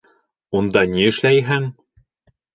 Унда 0.59 0.83
ни 0.95 1.03
эшләйһең? 1.11 1.69